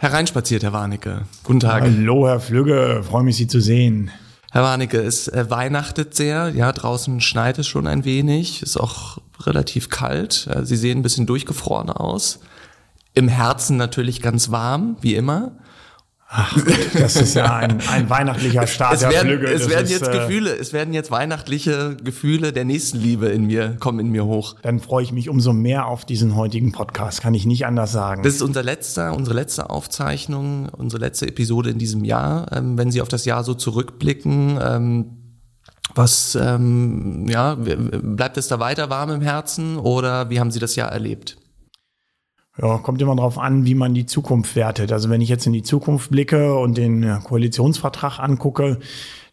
[0.00, 1.22] Hereinspaziert, Herr Warnecke.
[1.42, 1.82] Guten Tag.
[1.82, 3.02] Hallo, Herr Flügge.
[3.02, 4.12] Freue mich, Sie zu sehen.
[4.52, 6.50] Herr Warnecke, es äh, weihnachtet sehr.
[6.50, 8.62] Ja, draußen schneit es schon ein wenig.
[8.62, 10.48] Ist auch relativ kalt.
[10.54, 12.38] Äh, Sie sehen ein bisschen durchgefroren aus.
[13.14, 15.52] Im Herzen natürlich ganz warm, wie immer.
[16.30, 16.54] Ach,
[16.92, 19.46] das ist ja ein, ein weihnachtlicher Start es werden, Flügge.
[19.46, 23.46] Es Das werden ist, jetzt äh, Gefühle, es werden jetzt weihnachtliche Gefühle der Nächstenliebe in
[23.46, 24.56] mir, kommen in mir hoch.
[24.60, 28.22] Dann freue ich mich umso mehr auf diesen heutigen Podcast, kann ich nicht anders sagen.
[28.24, 32.52] Das ist unser letzter, unsere letzte Aufzeichnung, unsere letzte Episode in diesem Jahr.
[32.52, 35.06] Ähm, wenn Sie auf das Jahr so zurückblicken, ähm,
[35.94, 40.76] was, ähm, ja, bleibt es da weiter warm im Herzen oder wie haben Sie das
[40.76, 41.38] Jahr erlebt?
[42.60, 44.92] Ja, kommt immer darauf an, wie man die Zukunft wertet.
[44.92, 48.78] Also wenn ich jetzt in die Zukunft blicke und den äh, Koalitionsvertrag angucke,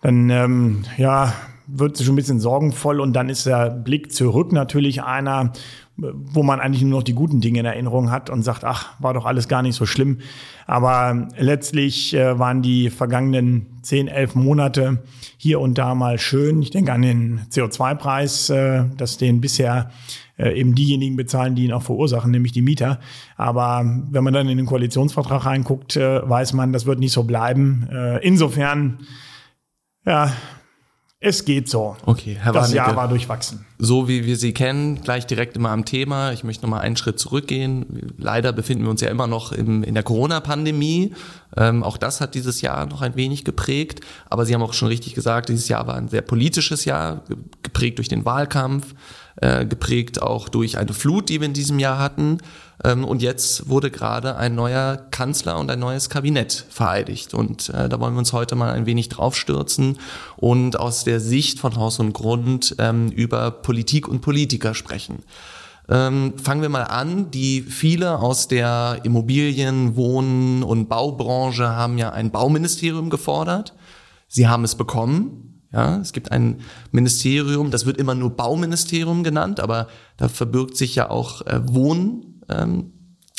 [0.02, 1.34] dann ähm, ja,
[1.68, 5.54] wird schon ein bisschen sorgenvoll und dann ist der Blick zurück natürlich einer,
[5.98, 9.14] wo man eigentlich nur noch die guten Dinge in Erinnerung hat und sagt, ach, war
[9.14, 10.20] doch alles gar nicht so schlimm.
[10.68, 15.04] Aber letztlich äh, waren die vergangenen 10, 11 Monate
[15.38, 16.62] hier und da mal schön.
[16.62, 19.90] Ich denke an den CO2-Preis, äh, dass den bisher
[20.38, 23.00] äh, eben diejenigen bezahlen, die ihn auch verursachen, nämlich die Mieter.
[23.38, 27.88] Aber wenn man dann in den Koalitionsvertrag reinguckt, weiß man, das wird nicht so bleiben.
[28.22, 29.00] Insofern,
[30.06, 30.32] ja,
[31.26, 31.98] es geht so.
[32.06, 32.78] Okay, Herr Das Warnecke.
[32.78, 33.66] Jahr war durchwachsen.
[33.80, 36.32] So wie wir Sie kennen, gleich direkt immer am Thema.
[36.32, 38.14] Ich möchte noch mal einen Schritt zurückgehen.
[38.18, 41.14] Leider befinden wir uns ja immer noch im, in der Corona-Pandemie.
[41.58, 44.02] Ähm, auch das hat dieses Jahr noch ein wenig geprägt.
[44.30, 47.38] Aber Sie haben auch schon richtig gesagt, dieses Jahr war ein sehr politisches Jahr, ge-
[47.64, 48.94] geprägt durch den Wahlkampf,
[49.38, 52.40] äh, geprägt auch durch eine Flut, die wir in diesem Jahr hatten.
[52.84, 57.34] Ähm, und jetzt wurde gerade ein neuer Kanzler und ein neues Kabinett vereidigt.
[57.34, 59.98] Und äh, da wollen wir uns heute mal ein wenig draufstürzen
[60.36, 65.24] und aus der Sicht von Haus und Grund ähm, über Politik und Politiker sprechen.
[65.88, 67.32] Ähm, fangen wir mal an.
[67.32, 73.76] Die viele aus der Immobilien-, Wohnen- und Baubranche haben ja ein Bauministerium gefordert.
[74.28, 75.62] Sie haben es bekommen.
[75.72, 76.62] Ja, es gibt ein
[76.92, 82.42] Ministerium, das wird immer nur Bauministerium genannt, aber da verbirgt sich ja auch äh, Wohnen
[82.48, 82.94] ähm,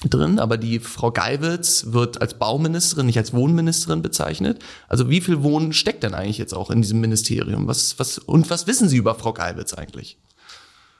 [0.04, 0.38] drin.
[0.38, 4.62] Aber die Frau Geiwitz wird als Bauministerin, nicht als Wohnministerin bezeichnet.
[4.86, 7.66] Also wie viel Wohnen steckt denn eigentlich jetzt auch in diesem Ministerium?
[7.68, 10.18] Was, was, und was wissen Sie über Frau Geiwitz eigentlich?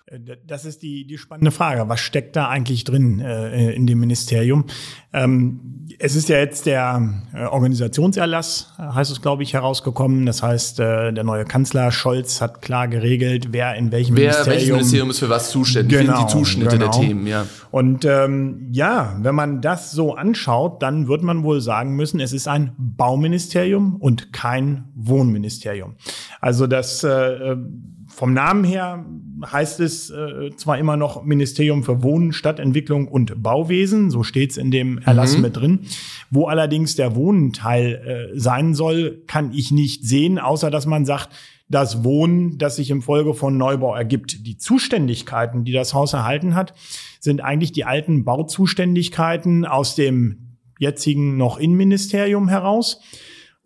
[0.07, 1.89] Äh, Das ist die, die spannende Frage.
[1.89, 4.65] Was steckt da eigentlich drin äh, in dem Ministerium?
[5.13, 5.61] Ähm,
[5.99, 7.03] es ist ja jetzt der
[7.35, 10.27] äh, Organisationserlass, äh, heißt es, glaube ich, herausgekommen.
[10.27, 14.53] Das heißt, äh, der neue Kanzler Scholz hat klar geregelt, wer in welchem Wer, Ministerium.
[14.53, 15.99] welches Ministerium ist für was zuständig?
[15.99, 17.47] Wie sind die Zuschnitte der Themen, ja.
[17.71, 22.33] Und ähm, ja, wenn man das so anschaut, dann wird man wohl sagen müssen, es
[22.33, 25.97] ist ein Bauministerium und kein Wohnministerium.
[26.41, 27.57] Also das äh,
[28.17, 29.05] vom Namen her
[29.45, 34.71] heißt es äh, zwar immer noch Ministerium für Wohnen, Stadtentwicklung und Bauwesen, so steht's in
[34.71, 35.81] dem Erlass mit drin.
[36.31, 41.29] Wo allerdings der Wohnenteil äh, sein soll, kann ich nicht sehen, außer dass man sagt,
[41.69, 44.47] das Wohnen, das sich im Folge von Neubau ergibt.
[44.47, 46.73] Die Zuständigkeiten, die das Haus erhalten hat,
[47.21, 52.99] sind eigentlich die alten Bauzuständigkeiten aus dem jetzigen noch Innenministerium heraus.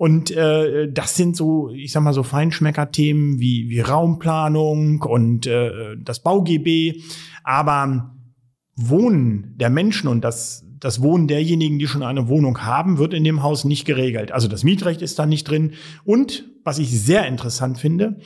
[0.01, 5.95] Und äh, das sind so, ich sag mal so Feinschmecker-Themen wie, wie Raumplanung und äh,
[5.99, 7.03] das BauGB.
[7.45, 8.17] Aber
[8.75, 13.25] Wohnen der Menschen und das, das Wohnen derjenigen, die schon eine Wohnung haben, wird in
[13.25, 14.33] dem Haus nicht geregelt.
[14.33, 15.75] Also das Mietrecht ist da nicht drin.
[16.03, 18.21] Und was ich sehr interessant finde,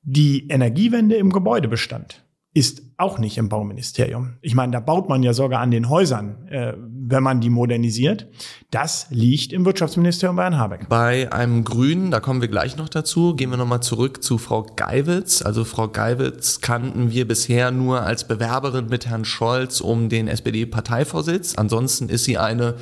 [0.00, 2.24] die Energiewende im Gebäudebestand
[2.54, 4.34] ist auch nicht im Bauministerium.
[4.40, 8.28] Ich meine, da baut man ja sogar an den Häusern, äh, wenn man die modernisiert.
[8.70, 10.88] Das liegt im Wirtschaftsministerium bei Herrn Habeck.
[10.88, 14.62] Bei einem Grünen, da kommen wir gleich noch dazu, gehen wir nochmal zurück zu Frau
[14.76, 15.42] Geiwitz.
[15.42, 21.56] Also Frau Geiwitz kannten wir bisher nur als Bewerberin mit Herrn Scholz um den SPD-Parteivorsitz.
[21.56, 22.76] Ansonsten ist sie eine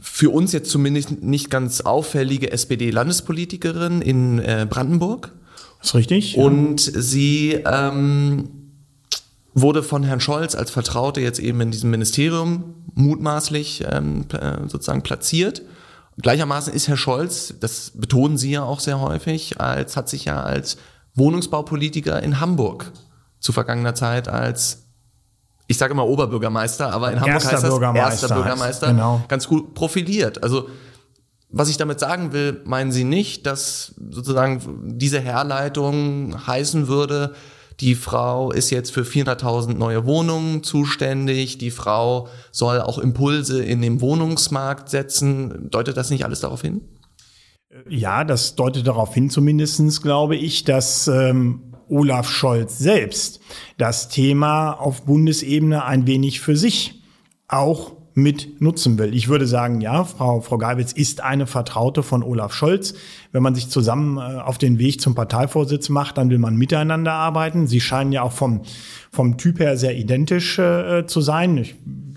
[0.00, 5.32] für uns jetzt zumindest nicht ganz auffällige SPD-Landespolitikerin in äh, Brandenburg.
[5.82, 6.36] Ist richtig?
[6.36, 8.63] Und sie ähm,
[9.54, 15.02] wurde von Herrn Scholz als Vertraute jetzt eben in diesem Ministerium mutmaßlich ähm, äh, sozusagen
[15.02, 15.62] platziert.
[16.20, 20.42] Gleichermaßen ist Herr Scholz, das betonen Sie ja auch sehr häufig, als hat sich ja
[20.42, 20.76] als
[21.14, 22.92] Wohnungsbaupolitiker in Hamburg
[23.40, 24.84] zu vergangener Zeit als
[25.66, 29.24] ich sage immer Oberbürgermeister, aber in Hamburg Erster heißt das Bürgermeister erster Bürgermeister, genau.
[29.28, 30.42] ganz gut profiliert.
[30.42, 30.68] Also
[31.48, 37.34] was ich damit sagen will, meinen Sie nicht, dass sozusagen diese Herleitung heißen würde,
[37.80, 43.82] die Frau ist jetzt für 400.000 neue Wohnungen zuständig, die Frau soll auch Impulse in
[43.82, 45.70] dem Wohnungsmarkt setzen.
[45.70, 46.82] Deutet das nicht alles darauf hin?
[47.88, 53.40] Ja, das deutet darauf hin, zumindestens glaube ich, dass ähm, Olaf Scholz selbst
[53.78, 57.02] das Thema auf Bundesebene ein wenig für sich
[57.48, 59.12] auch mit nutzen will.
[59.12, 62.94] Ich würde sagen, ja, Frau, Frau Geibitz ist eine Vertraute von Olaf Scholz.
[63.32, 67.12] Wenn man sich zusammen äh, auf den Weg zum Parteivorsitz macht, dann will man miteinander
[67.12, 67.66] arbeiten.
[67.66, 68.62] Sie scheinen ja auch vom,
[69.10, 71.58] vom Typ her sehr identisch äh, zu sein.
[71.58, 71.74] Ich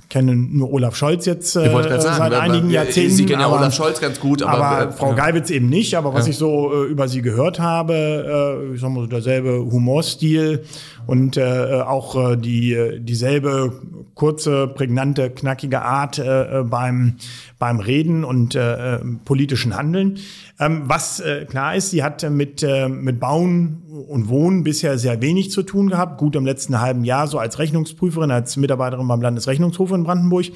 [0.09, 3.15] kenne nur Olaf Scholz jetzt äh, sagen, seit einigen Jahrzehnten.
[3.15, 5.15] Sie kennen ja Olaf Scholz ganz gut, aber, aber äh, Frau ja.
[5.15, 5.95] Geibitz eben nicht.
[5.95, 6.31] Aber was ja.
[6.31, 10.63] ich so äh, über sie gehört habe, äh, ich sag mal so derselbe Humorstil
[11.07, 13.73] und äh, auch äh, die dieselbe
[14.17, 17.15] kurze, prägnante, knackige Art äh, beim
[17.59, 20.17] beim Reden und äh, politischen Handeln.
[20.59, 25.21] Ähm, was äh, klar ist, sie hat mit äh, mit Bauen und Wohnen bisher sehr
[25.21, 26.17] wenig zu tun gehabt.
[26.17, 30.47] Gut im letzten halben Jahr so als Rechnungsprüferin, als Mitarbeiterin beim Landesrechnungshof in Brandenburg.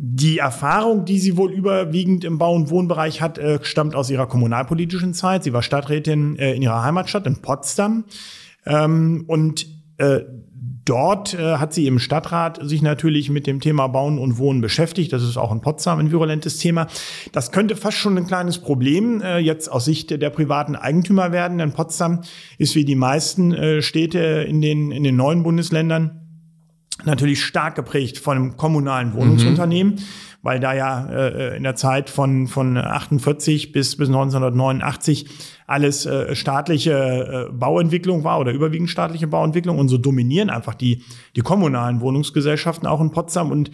[0.00, 4.28] Die Erfahrung, die sie wohl überwiegend im Bau- und Wohnbereich hat, äh, stammt aus ihrer
[4.28, 5.42] kommunalpolitischen Zeit.
[5.42, 8.04] Sie war Stadträtin äh, in ihrer Heimatstadt in Potsdam.
[8.64, 10.20] Ähm, und äh,
[10.88, 15.12] dort äh, hat sie im Stadtrat sich natürlich mit dem Thema Bauen und Wohnen beschäftigt.
[15.12, 16.86] Das ist auch in Potsdam ein virulentes Thema.
[17.32, 21.58] Das könnte fast schon ein kleines Problem äh, jetzt aus Sicht der privaten Eigentümer werden,
[21.58, 22.22] denn Potsdam
[22.56, 24.18] ist wie die meisten äh, Städte
[24.48, 26.22] in den, in den neuen Bundesländern
[27.04, 29.94] natürlich stark geprägt von einem kommunalen Wohnungsunternehmen.
[29.94, 35.28] Mhm weil da ja äh, in der Zeit von, von 48 bis, bis 1989
[35.66, 41.02] alles äh, staatliche äh, Bauentwicklung war oder überwiegend staatliche Bauentwicklung und so dominieren einfach die,
[41.36, 43.70] die kommunalen Wohnungsgesellschaften auch in Potsdam und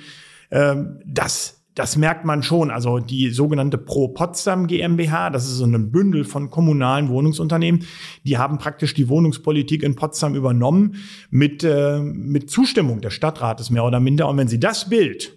[0.51, 0.75] äh,
[1.07, 2.71] das das merkt man schon.
[2.71, 7.85] Also die sogenannte Pro Potsdam GmbH, das ist so ein Bündel von kommunalen Wohnungsunternehmen,
[8.25, 10.97] die haben praktisch die Wohnungspolitik in Potsdam übernommen
[11.31, 14.29] mit, äh, mit Zustimmung des Stadtrates mehr oder minder.
[14.29, 15.33] Und wenn Sie das Bild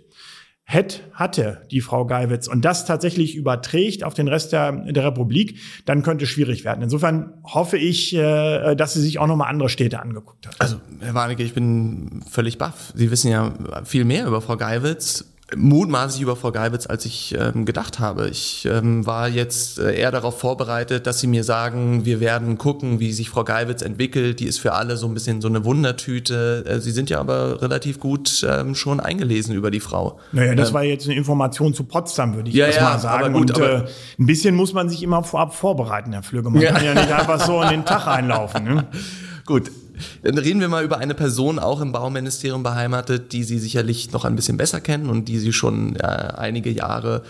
[0.69, 5.59] hätte, hatte die Frau Geiwitz und das tatsächlich überträgt auf den Rest der, der Republik,
[5.85, 6.81] dann könnte es schwierig werden.
[6.81, 10.55] Insofern hoffe ich, äh, dass sie sich auch nochmal andere Städte angeguckt hat.
[10.59, 12.91] Also, Herr Warnecke, ich bin völlig baff.
[12.95, 13.53] Sie wissen ja
[13.85, 18.27] viel mehr über Frau Geiwitz mutmaßlich über Frau Geibitz, als ich ähm, gedacht habe.
[18.27, 22.99] Ich ähm, war jetzt äh, eher darauf vorbereitet, dass sie mir sagen, wir werden gucken,
[22.99, 24.41] wie sich Frau Geibitz entwickelt.
[24.41, 26.65] Die ist für alle so ein bisschen so eine Wundertüte.
[26.67, 30.19] Äh, sie sind ja aber relativ gut ähm, schon eingelesen über die Frau.
[30.33, 33.33] Naja, das ähm, war jetzt eine Information zu Potsdam, würde ich ja, ja, mal sagen.
[33.33, 33.85] Gut, Und äh,
[34.19, 36.49] ein bisschen muss man sich immer vorab vorbereiten, Herr Flügge.
[36.49, 36.73] Man ja.
[36.73, 38.65] kann ja nicht einfach so in den Tag einlaufen.
[38.65, 38.87] Ne?
[39.45, 39.71] Gut,
[40.23, 44.25] dann reden wir mal über eine Person, auch im Bauministerium beheimatet, die Sie sicherlich noch
[44.25, 47.23] ein bisschen besser kennen und die Sie schon äh, einige Jahre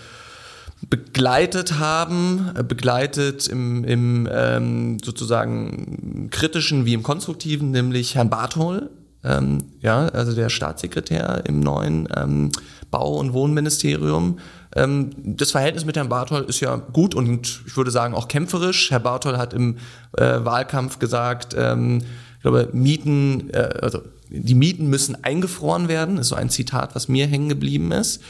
[0.89, 8.89] begleitet haben, äh, begleitet im, im ähm, sozusagen kritischen wie im konstruktiven, nämlich Herrn Barthol,
[9.23, 12.51] ähm, ja, also der Staatssekretär im neuen ähm,
[12.91, 14.39] Bau- und Wohnministerium.
[14.75, 18.91] Ähm, das Verhältnis mit Herrn Barthol ist ja gut und ich würde sagen auch kämpferisch.
[18.91, 19.77] Herr Barthol hat im
[20.17, 22.03] äh, Wahlkampf gesagt, ähm,
[22.47, 27.27] glaube, Mieten, äh, also die Mieten müssen eingefroren werden, ist so ein Zitat, was mir
[27.27, 28.21] hängen geblieben ist.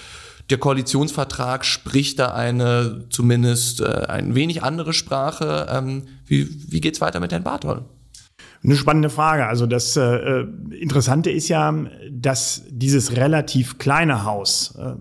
[0.50, 5.68] Der Koalitionsvertrag spricht da eine zumindest äh, ein wenig andere Sprache.
[5.70, 7.84] Ähm, wie, wie geht's weiter mit Herrn Barthol?
[8.64, 9.46] Eine spannende Frage.
[9.46, 10.46] Also das äh,
[10.80, 11.74] Interessante ist ja,
[12.10, 14.94] dass dieses relativ kleine Haus, äh,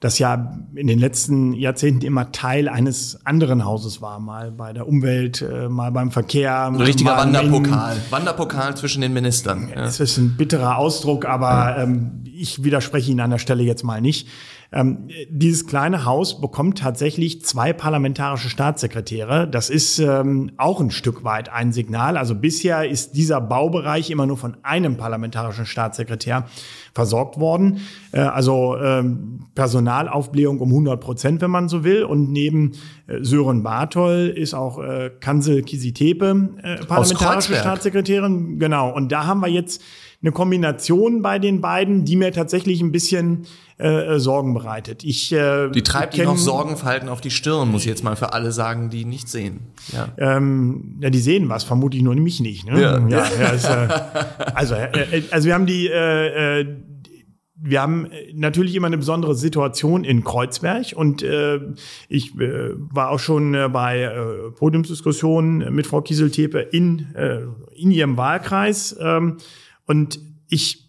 [0.00, 4.86] das ja in den letzten Jahrzehnten immer Teil eines anderen Hauses war, mal bei der
[4.86, 6.66] Umwelt, äh, mal beim Verkehr.
[6.66, 7.96] Ein richtiger Wanderpokal.
[8.10, 9.70] Wanderpokal zwischen den Ministern.
[9.74, 9.84] Ja.
[9.84, 14.02] Es ist ein bitterer Ausdruck, aber ähm, ich widerspreche Ihnen an der Stelle jetzt mal
[14.02, 14.28] nicht.
[14.72, 19.48] Ähm, dieses kleine Haus bekommt tatsächlich zwei parlamentarische Staatssekretäre.
[19.48, 22.16] Das ist ähm, auch ein Stück weit ein Signal.
[22.16, 26.46] Also bisher ist dieser Baubereich immer nur von einem parlamentarischen Staatssekretär
[26.94, 27.80] versorgt worden.
[28.12, 32.04] Äh, also ähm, Personalaufblähung um 100 Prozent, wenn man so will.
[32.04, 32.72] Und neben
[33.06, 38.58] äh, Sören Barthol ist auch äh, Kansel Kisitepe äh, parlamentarische Staatssekretärin.
[38.58, 38.92] Genau.
[38.92, 39.82] Und da haben wir jetzt
[40.26, 43.46] eine Kombination bei den beiden, die mir tatsächlich ein bisschen
[43.78, 45.04] äh, äh Sorgen bereitet.
[45.04, 48.32] Ich, äh, die treibt Ihnen noch Sorgenfalten auf die Stirn, muss ich jetzt mal für
[48.32, 49.60] alle sagen, die nicht sehen.
[49.92, 52.66] Ja, ähm, ja die sehen was, vermute ich nur mich nicht.
[52.66, 52.80] Ne?
[52.80, 52.98] Ja.
[53.08, 53.88] Ja, ja ist, äh,
[54.54, 56.66] also, äh, äh, also wir haben die äh, äh,
[57.58, 61.58] wir haben natürlich immer eine besondere Situation in Kreuzberg und äh,
[62.08, 67.40] ich äh, war auch schon äh, bei äh, Podiumsdiskussionen mit Frau Kieseltepe in, äh,
[67.74, 68.94] in ihrem Wahlkreis.
[69.00, 69.38] Ähm,
[69.86, 70.86] und ich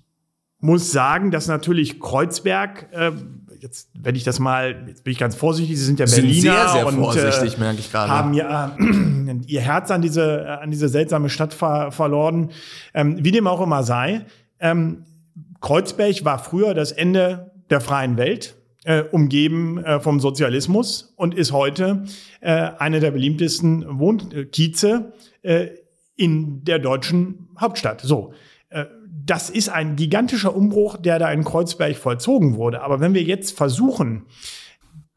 [0.59, 3.11] muss sagen, dass natürlich Kreuzberg, äh,
[3.59, 6.41] jetzt wenn ich das mal, jetzt bin ich ganz vorsichtig, Sie sind ja Berliner sind
[6.41, 8.11] sehr, sehr und vorsichtig, äh, merke ich gerade.
[8.11, 12.51] haben ja äh, ihr Herz an diese äh, an diese seltsame Stadt ver verloren.
[12.93, 14.25] Ähm, wie dem auch immer sei,
[14.59, 15.05] ähm,
[15.61, 18.55] Kreuzberg war früher das Ende der freien Welt.
[18.83, 22.05] Äh, umgeben äh, vom Sozialismus und ist heute
[22.39, 25.11] äh, eine der beliebtesten Wohnkieze
[25.41, 25.67] äh,
[26.15, 27.99] in der deutschen Hauptstadt.
[27.99, 28.33] So,
[29.27, 32.81] das ist ein gigantischer Umbruch, der da in Kreuzberg vollzogen wurde.
[32.81, 34.23] Aber wenn wir jetzt versuchen,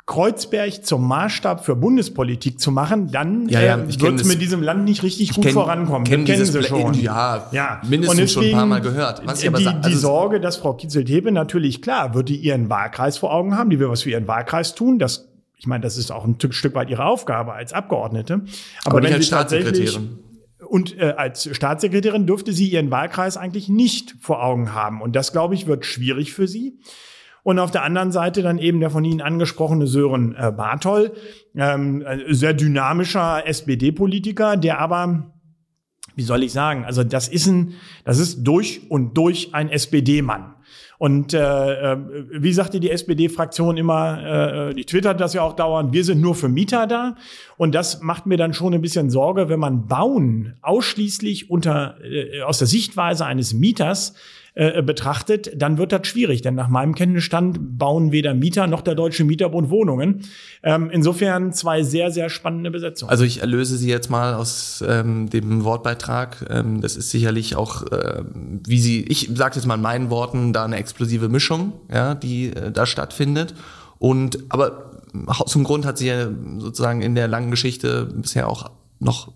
[0.06, 4.42] Kreuzberg zum Maßstab für Bundespolitik zu machen, dann Ja, ja, äh, ich wird es mit
[4.42, 6.02] diesem Land nicht richtig gut kenn- vorankommen.
[6.04, 6.94] kenn Das kennen Sie schon.
[6.94, 7.80] ja, ja.
[7.88, 9.22] mindestens Und schon ein paar Mal gehört.
[9.24, 12.36] Was ich aber die, sa- die also- Sorge, dass Frau Kitzel-Tepe natürlich klar, wird die
[12.36, 14.98] ihren Wahlkreis vor Augen haben, die will was für ihren Wahlkreis tun.
[14.98, 18.40] Das, ich meine, das ist auch ein Stück- weit ihre Aufgabe als Abgeordnete.
[18.84, 20.18] Aber nicht wenn als sie tatsächlich- Staatssekretärin.
[20.70, 25.02] Und äh, als Staatssekretärin dürfte sie ihren Wahlkreis eigentlich nicht vor Augen haben.
[25.02, 26.78] Und das, glaube ich, wird schwierig für sie.
[27.42, 31.12] Und auf der anderen Seite dann eben der von Ihnen angesprochene Sören äh, Bartol,
[31.56, 35.32] ähm, ein sehr dynamischer SPD-Politiker, der aber,
[36.14, 37.74] wie soll ich sagen, also das ist ein,
[38.04, 40.54] das ist durch und durch ein SPD-Mann.
[40.98, 41.96] Und äh, äh,
[42.30, 46.34] wie sagte die SPD-Fraktion immer, äh, die twittert das ja auch dauernd, wir sind nur
[46.34, 47.16] für Mieter da.
[47.56, 52.42] Und das macht mir dann schon ein bisschen Sorge, wenn man Bauen ausschließlich unter äh,
[52.42, 54.14] aus der Sichtweise eines Mieters
[54.54, 56.42] äh, betrachtet, dann wird das schwierig.
[56.42, 60.22] Denn nach meinem Kenntnisstand bauen weder Mieter noch der Deutsche Mieterbund Wohnungen.
[60.62, 63.10] Ähm, insofern zwei sehr, sehr spannende Besetzungen.
[63.10, 66.46] Also ich erlöse Sie jetzt mal aus ähm, dem Wortbeitrag.
[66.50, 70.52] Ähm, das ist sicherlich auch, ähm, wie Sie, ich sage jetzt mal in meinen Worten,
[70.52, 73.54] da eine explosive Mischung, ja, die äh, da stattfindet.
[73.98, 74.90] Und aber
[75.46, 76.28] zum Grund hat sie ja
[76.58, 79.32] sozusagen in der langen Geschichte bisher auch noch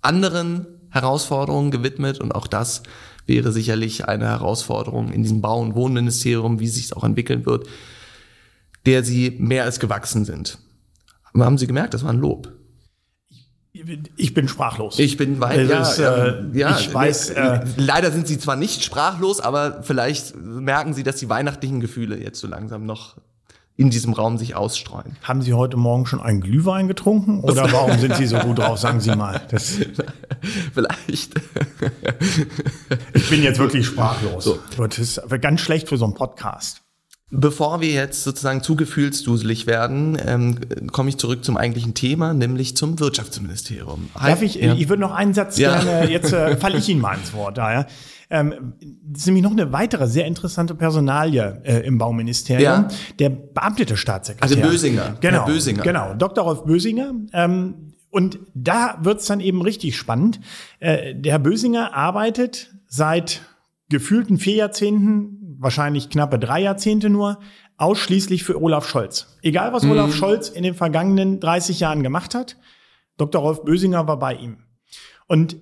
[0.00, 2.82] anderen Herausforderungen gewidmet und auch das
[3.26, 7.66] wäre sicherlich eine Herausforderung in diesem Bau- und Wohnministerium, wie sich es auch entwickeln wird,
[8.86, 10.58] der sie mehr als gewachsen sind.
[11.32, 12.52] Aber haben Sie gemerkt, das war ein Lob.
[14.16, 14.98] ich bin sprachlos.
[14.98, 18.56] Ich bin weit, ja, es, ja, äh, ja, ich weiß, äh, leider sind Sie zwar
[18.56, 23.16] nicht sprachlos, aber vielleicht merken Sie, dass die weihnachtlichen Gefühle jetzt so langsam noch
[23.82, 25.16] in diesem Raum sich ausstreuen.
[25.22, 28.78] Haben Sie heute Morgen schon einen Glühwein getrunken oder warum sind Sie so gut drauf?
[28.78, 29.42] Sagen Sie mal.
[29.50, 29.76] Das,
[30.74, 31.34] vielleicht.
[33.14, 34.48] ich bin jetzt wirklich sprachlos.
[34.78, 36.78] Das ist ganz schlecht für so einen Podcast.
[37.34, 40.58] Bevor wir jetzt sozusagen zu gefühlsduselig werden, ähm,
[40.92, 44.10] komme ich zurück zum eigentlichen Thema, nämlich zum Wirtschaftsministerium.
[44.14, 44.74] Darf ich, Ja.
[44.74, 45.80] ich würde noch einen Satz Ja.
[45.82, 47.86] gerne, jetzt äh, falle ich Ihnen mal ins Wort da, ja.
[48.32, 48.72] Ähm,
[49.04, 52.62] das ist nämlich noch eine weitere sehr interessante Personalie äh, im Bauministerium.
[52.64, 52.88] Ja.
[53.18, 54.42] Der beamtete Staatssekretär.
[54.58, 55.40] Also Bösinger, Genau.
[55.40, 55.82] Herr Bösinger.
[55.82, 56.14] Genau.
[56.14, 56.42] Dr.
[56.44, 57.12] Rolf Bösinger.
[57.34, 60.40] Ähm, und da wird's dann eben richtig spannend.
[60.80, 63.42] Äh, der Herr Bösinger arbeitet seit
[63.90, 67.38] gefühlten vier Jahrzehnten, wahrscheinlich knappe drei Jahrzehnte nur,
[67.76, 69.38] ausschließlich für Olaf Scholz.
[69.42, 72.56] Egal, was Olaf Scholz in den vergangenen 30 Jahren gemacht hat,
[73.18, 73.42] Dr.
[73.42, 74.58] Rolf Bösinger war bei ihm.
[75.26, 75.56] Und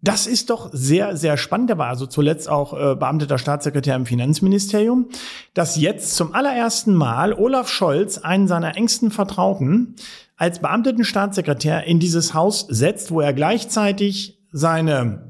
[0.00, 1.70] das ist doch sehr, sehr spannend.
[1.70, 5.08] Er war also zuletzt auch äh, beamteter Staatssekretär im Finanzministerium,
[5.54, 9.96] dass jetzt zum allerersten Mal Olaf Scholz einen seiner engsten Vertrauten
[10.36, 15.27] als beamteten Staatssekretär in dieses Haus setzt, wo er gleichzeitig seine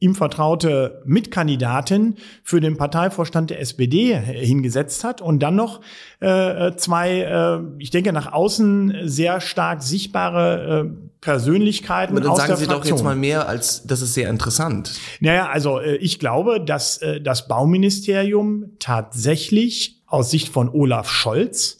[0.00, 5.82] ihm vertraute Mitkandidatin für den Parteivorstand der SPD hingesetzt hat und dann noch
[6.20, 12.38] äh, zwei, äh, ich denke, nach außen sehr stark sichtbare äh, Persönlichkeiten Aber dann aus
[12.38, 12.82] sagen der Sie Fraktion.
[12.82, 14.98] doch jetzt mal mehr als, das ist sehr interessant.
[15.20, 21.79] Naja, also äh, ich glaube, dass äh, das Bauministerium tatsächlich aus Sicht von Olaf Scholz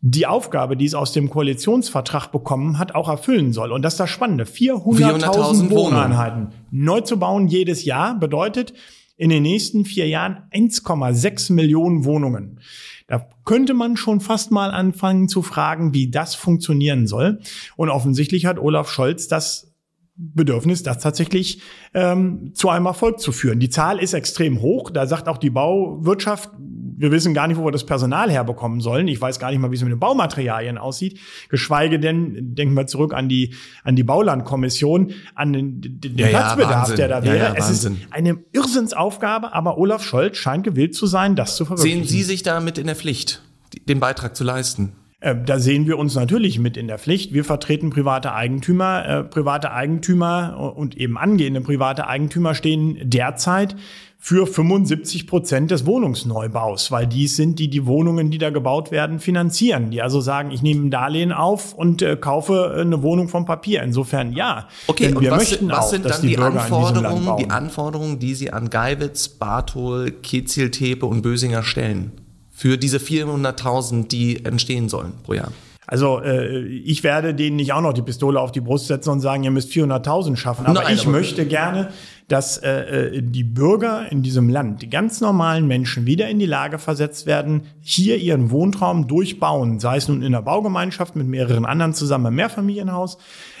[0.00, 3.72] die Aufgabe, die es aus dem Koalitionsvertrag bekommen hat, auch erfüllen soll.
[3.72, 4.44] Und das ist das Spannende.
[4.44, 8.74] 400.000 400.000 Wohneinheiten neu zu bauen jedes Jahr bedeutet
[9.16, 12.60] in den nächsten vier Jahren 1,6 Millionen Wohnungen.
[13.08, 17.40] Da könnte man schon fast mal anfangen zu fragen, wie das funktionieren soll.
[17.76, 19.74] Und offensichtlich hat Olaf Scholz das
[20.14, 21.62] Bedürfnis, das tatsächlich
[21.94, 23.60] ähm, zu einem Erfolg zu führen.
[23.60, 24.90] Die Zahl ist extrem hoch.
[24.90, 26.50] Da sagt auch die Bauwirtschaft,
[26.98, 29.08] wir wissen gar nicht, wo wir das Personal herbekommen sollen.
[29.08, 31.18] Ich weiß gar nicht mal, wie es mit den Baumaterialien aussieht.
[31.48, 36.38] Geschweige denn, denken wir zurück an die, an die Baulandkommission, an den, den Ja, ja,
[36.38, 36.96] Platzbedarf, Wahnsinn.
[36.96, 37.36] der da Ja, wäre.
[37.38, 42.04] ja, es ist eine Irrsinnsaufgabe, aber Olaf Scholz scheint gewillt zu sein, das zu verwirklichen.
[42.04, 43.42] Sehen Sie sich damit in der Pflicht,
[43.88, 44.92] den Beitrag zu leisten?
[45.20, 47.32] Äh, Da sehen wir uns natürlich mit in der Pflicht.
[47.32, 49.04] Wir vertreten private Eigentümer.
[49.06, 53.74] Äh, private Eigentümer und eben angehende private Eigentümer stehen derzeit
[54.20, 59.20] für 75 Prozent des Wohnungsneubaus, weil dies sind die die Wohnungen, die da gebaut werden,
[59.20, 59.90] finanzieren.
[59.90, 63.44] Die also sagen, ich nehme ein Darlehen auf und äh, kaufe äh, eine Wohnung vom
[63.44, 63.82] Papier.
[63.82, 64.66] Insofern ja.
[64.88, 68.34] Okay, und wir was, möchten was auch, sind dann die, die, Anforderungen, die Anforderungen, die
[68.34, 72.12] Sie an Geiwitz, Barthol, Kitzil, Tepe und Bösinger stellen?
[72.50, 75.52] Für diese 400.000, die entstehen sollen pro Jahr.
[75.86, 79.20] Also äh, ich werde denen nicht auch noch die Pistole auf die Brust setzen und
[79.20, 80.66] sagen, ihr müsst 400.000 schaffen.
[80.66, 81.88] Aber Nein, ich aber- möchte gerne,
[82.28, 86.46] dass äh, äh, die Bürger in diesem Land, die ganz normalen Menschen, wieder in die
[86.46, 91.64] Lage versetzt werden, hier ihren Wohntraum durchbauen, sei es nun in einer Baugemeinschaft mit mehreren
[91.64, 93.16] anderen zusammen im Mehrfamilienhaus,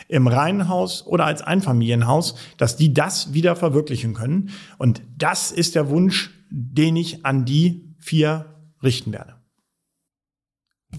[0.08, 4.50] im Reihenhaus oder als Einfamilienhaus, dass die das wieder verwirklichen können.
[4.76, 9.34] Und das ist der Wunsch, den ich an die vier richten werde.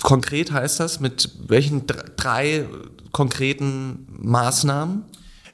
[0.02, 2.66] Konkret heißt das, mit welchen drei
[3.12, 5.06] konkreten Maßnahmen?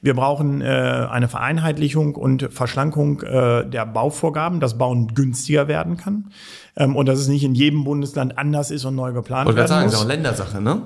[0.06, 6.30] Wir brauchen äh, eine Vereinheitlichung und Verschlankung äh, der Bauvorgaben, dass Bauen günstiger werden kann
[6.76, 9.68] ähm, und dass es nicht in jedem Bundesland anders ist und neu geplant Wollte werden
[9.68, 9.94] sagen, muss.
[9.94, 10.82] ist auch Ländersache, ne?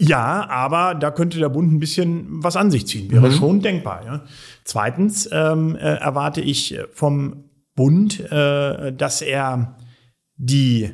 [0.00, 3.10] Ja, aber da könnte der Bund ein bisschen was an sich ziehen.
[3.12, 3.32] Wäre Mhm.
[3.32, 4.04] schon denkbar.
[4.04, 4.22] Ja.
[4.64, 7.44] Zweitens ähm, äh, erwarte ich vom
[7.76, 9.76] Bund, äh, dass er
[10.36, 10.90] die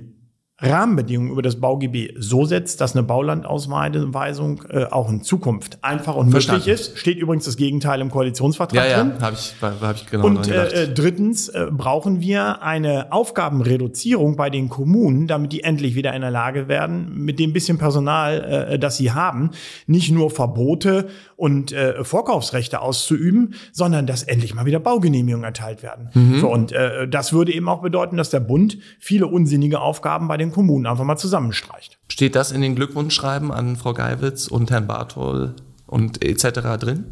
[0.61, 6.27] Rahmenbedingungen über das BauGB so setzt, dass eine Baulandausweisung äh, auch in Zukunft einfach und
[6.27, 6.71] möglich Verstanden.
[6.71, 6.99] ist.
[6.99, 9.13] Steht übrigens das Gegenteil im Koalitionsvertrag Ja, drin.
[9.19, 14.51] ja, habe ich, hab ich genau Und äh, drittens äh, brauchen wir eine Aufgabenreduzierung bei
[14.51, 18.79] den Kommunen, damit die endlich wieder in der Lage werden, mit dem bisschen Personal, äh,
[18.81, 19.51] das sie haben,
[19.87, 26.11] nicht nur Verbote und äh, Vorkaufsrechte auszuüben, sondern dass endlich mal wieder Baugenehmigungen erteilt werden.
[26.15, 26.41] Mhm.
[26.41, 30.37] So, und äh, das würde eben auch bedeuten, dass der Bund viele unsinnige Aufgaben bei
[30.37, 31.99] den Kommunen einfach mal zusammenstreicht.
[32.09, 35.55] Steht das in den Glückwunschschreiben an Frau Geiwitz und Herrn Barthol
[35.87, 36.79] und etc.
[36.79, 37.07] drin?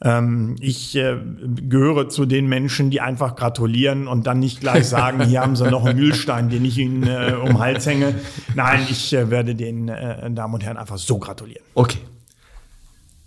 [0.00, 5.24] Ähm, ich äh, gehöre zu den Menschen, die einfach gratulieren und dann nicht gleich sagen,
[5.24, 8.14] hier haben sie noch einen Mühlstein, den ich ihnen äh, um den Hals hänge.
[8.54, 11.64] Nein, ich äh, werde den äh, Damen und Herren einfach so gratulieren.
[11.74, 11.98] Okay.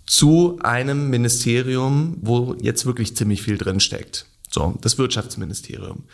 [0.06, 4.26] Zu einem Ministerium, wo jetzt wirklich ziemlich viel drin steckt.
[4.50, 6.04] So, das Wirtschaftsministerium.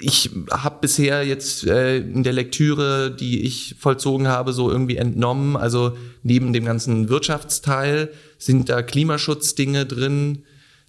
[0.00, 5.56] Ich habe bisher jetzt äh, in der Lektüre, die ich vollzogen habe, so irgendwie entnommen,
[5.56, 10.44] also neben dem ganzen Wirtschaftsteil sind da Klimaschutzdinge drin,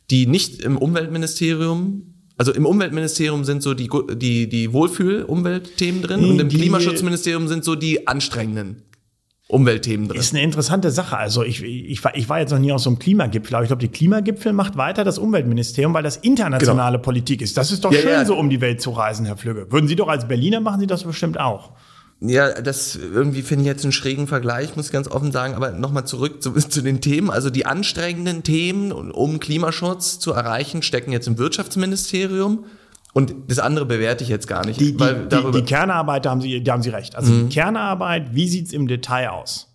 [0.10, 6.40] die nicht im Umweltministerium, also im Umweltministerium sind so die, die, die Wohlfühl-Umweltthemen drin und
[6.40, 8.84] im Die- Klimaschutzministerium sind so die anstrengenden
[9.52, 10.20] Umweltthemen drin.
[10.20, 11.18] Ist eine interessante Sache.
[11.18, 13.70] Also ich, ich, war, ich war jetzt noch nie auf so einem Klimagipfel, aber ich
[13.70, 17.58] glaube, die Klimagipfel macht weiter das Umweltministerium, weil das internationale Politik ist.
[17.58, 18.04] Das ist doch Genau.
[18.04, 18.26] Ja, schön, ja.
[18.26, 19.72] so um die Welt zu reisen, Herr Flügge.
[19.72, 21.72] Würden Sie doch als Berliner machen Sie das bestimmt auch.
[22.22, 25.56] Ja, das irgendwie finde ich jetzt einen schrägen Vergleich, muss ich ganz offen sagen.
[25.56, 27.30] Aber nochmal zurück zu, zu den Themen.
[27.30, 32.66] Also die anstrengenden Themen, um Klimaschutz zu erreichen, stecken jetzt im Wirtschaftsministerium.
[33.14, 34.80] Und das andere bewerte ich jetzt gar nicht.
[34.80, 37.16] Die, weil die, die Kernarbeit, da haben Sie, da haben Sie recht.
[37.16, 39.68] Also die Kernarbeit, wie sieht's im Detail aus?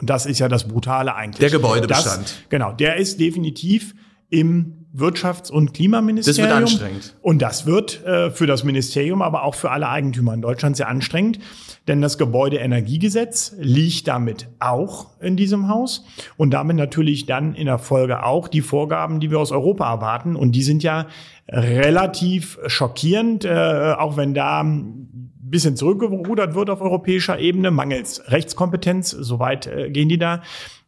[0.00, 1.40] Und das ist ja das Brutale eigentlich.
[1.40, 2.24] Der Gebäudebestand.
[2.24, 3.94] Das, genau, der ist definitiv
[4.28, 6.48] im Wirtschafts- und Klimaministerium.
[6.48, 7.16] Das wird anstrengend.
[7.20, 10.88] Und das wird äh, für das Ministerium, aber auch für alle Eigentümer in Deutschland sehr
[10.88, 11.40] anstrengend.
[11.88, 16.04] Denn das Gebäudeenergiegesetz liegt damit auch in diesem Haus
[16.36, 20.36] und damit natürlich dann in der Folge auch die Vorgaben, die wir aus Europa erwarten.
[20.36, 21.06] Und die sind ja
[21.48, 29.10] relativ schockierend, äh, auch wenn da ein bisschen zurückgerudert wird auf europäischer Ebene, mangels Rechtskompetenz.
[29.10, 30.42] Soweit äh, gehen die da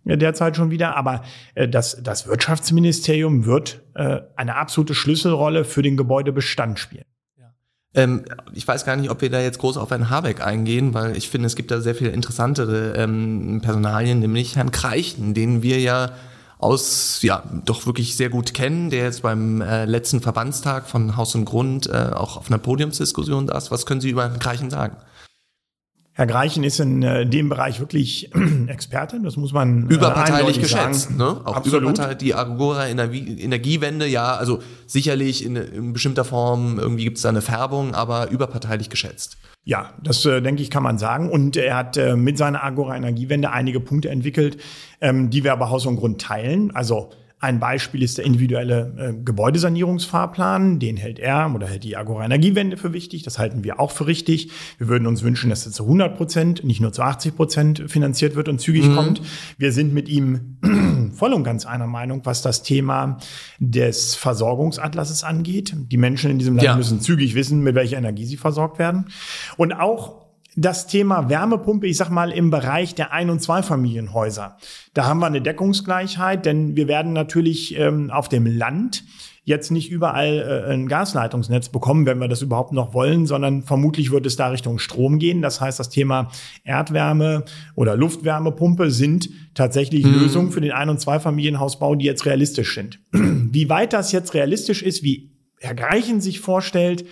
[0.05, 0.97] äh, derzeit schon wieder.
[0.97, 1.23] Aber
[1.55, 7.05] äh, das, das Wirtschaftsministerium wird äh, eine absolute Schlüsselrolle für den Gebäudebestand spielen.
[7.95, 11.17] ähm, ich weiß gar nicht, ob wir da jetzt groß auf Herrn Habeck eingehen, weil
[11.17, 15.81] ich finde, es gibt da sehr viel interessantere ähm, Personalien, nämlich Herrn Kreichen, den wir
[15.81, 16.13] ja
[16.59, 21.35] aus, ja, doch wirklich sehr gut kennen, der jetzt beim äh, letzten Verbandstag von Haus
[21.35, 23.71] und Grund äh, auch auf einer Podiumsdiskussion da ist.
[23.71, 24.97] Was können Sie über Herrn Kreichen sagen?
[26.13, 28.31] Herr Greichen ist in äh, dem Bereich wirklich
[28.69, 31.17] Experte, das muss man äh, Überparteilich geschätzt, sagen.
[31.19, 31.43] ne?
[31.45, 31.83] Auch Absolut.
[31.83, 37.23] überparteilich, die Agora Energie, Energiewende, ja, also sicherlich in, in bestimmter Form irgendwie gibt es
[37.23, 39.37] da eine Färbung, aber überparteilich geschätzt.
[39.69, 41.29] Ja, das äh, denke ich, kann man sagen.
[41.29, 44.59] Und er hat äh, mit seiner Agora Energiewende einige Punkte entwickelt,
[45.01, 46.71] ähm, die wir aber Haus und Grund teilen.
[46.71, 50.79] Also ein Beispiel ist der individuelle äh, Gebäudesanierungsfahrplan.
[50.79, 53.25] Den hält er oder hält die Agora Energiewende für wichtig.
[53.25, 54.51] Das halten wir auch für richtig.
[54.79, 58.37] Wir würden uns wünschen, dass er zu 100 Prozent, nicht nur zu 80 Prozent finanziert
[58.37, 59.21] wird und zügig kommt.
[59.59, 60.57] Wir sind mit ihm
[61.15, 63.19] voll und ganz einer Meinung, was das Thema
[63.59, 65.75] des Versorgungsatlases angeht.
[65.77, 66.77] Die Menschen in diesem Land Ja.
[66.77, 69.07] müssen zügig wissen, mit welcher Energie sie versorgt werden.
[69.59, 70.26] Und auch
[70.57, 74.57] das Thema Wärmepumpe, ich sag mal im Bereich der Ein- und Zweifamilienhäuser.
[74.95, 79.05] Da haben wir eine Deckungsgleichheit, denn wir werden natürlich ähm, auf dem Land
[79.45, 84.11] jetzt nicht überall äh, ein Gasleitungsnetz bekommen, wenn wir das überhaupt noch wollen, sondern vermutlich
[84.11, 85.41] wird es da Richtung Strom gehen.
[85.41, 86.31] Das heißt, das Thema
[86.65, 92.99] Erdwärme oder Luftwärmepumpe sind tatsächlich Lösungen für den Ein- und Zweifamilienhausbau, die jetzt realistisch sind.
[93.13, 97.07] Wie weit das jetzt realistisch ist, wie Herr Greichen sich vorstellt,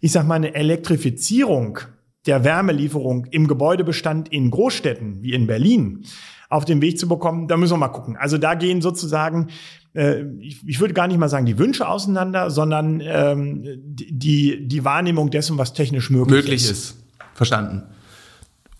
[0.00, 1.78] ich sag mal, eine Elektrifizierung
[2.26, 6.04] der Wärmelieferung im Gebäudebestand in Großstädten wie in Berlin
[6.48, 8.16] auf den Weg zu bekommen, da müssen wir mal gucken.
[8.16, 9.48] Also da gehen sozusagen,
[9.94, 14.84] äh, ich, ich würde gar nicht mal sagen die Wünsche auseinander, sondern ähm, die, die
[14.84, 16.96] Wahrnehmung dessen, was technisch möglich, möglich ist.
[17.34, 17.82] Verstanden.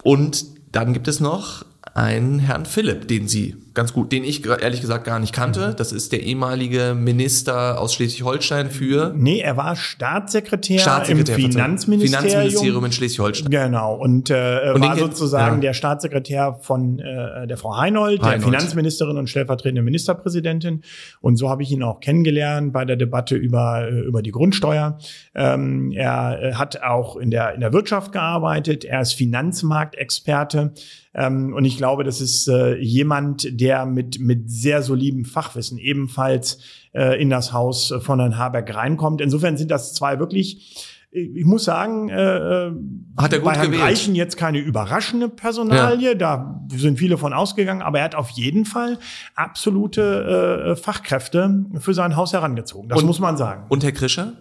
[0.03, 4.81] Und dann gibt es noch einen Herrn Philipp, den Sie ganz gut, den ich ehrlich
[4.81, 5.75] gesagt gar nicht kannte.
[5.77, 9.13] Das ist der ehemalige Minister aus Schleswig-Holstein für.
[9.15, 12.25] Nee, er war Staatssekretär, Staatssekretär im Finanzministerium.
[12.25, 13.51] Finanzministerium in Schleswig-Holstein.
[13.51, 15.61] Genau, und, äh, Und war sozusagen ja.
[15.61, 18.45] der Staatssekretär von äh, der Frau Heinold, der Heinold.
[18.45, 20.83] Finanzministerin und stellvertretende Ministerpräsidentin.
[21.21, 24.99] Und so habe ich ihn auch kennengelernt bei der Debatte über, äh, über die Grundsteuer.
[25.35, 30.73] Ähm, er äh, hat auch in der, in der Wirtschaft gearbeitet, er ist Finanzmarktexperte.
[31.17, 36.59] Ähm, und ich glaube, das ist äh, jemand, der mit, mit sehr solidem Fachwissen ebenfalls
[36.95, 39.21] äh, in das Haus von Herrn Habeck reinkommt.
[39.21, 42.71] Insofern sind das zwei wirklich, ich muss sagen, äh,
[43.17, 43.83] Hat er gut bei Herrn gewählt.
[43.83, 48.65] Reichen jetzt keine überraschende Personalie, da sind viele von ausgegangen, aber er hat auf jeden
[48.67, 48.99] Fall
[49.35, 52.89] absolute äh, Fachkräfte für sein Haus herangezogen.
[52.89, 53.65] Das Und- muss man sagen.
[53.69, 54.35] Und Herr Krischer?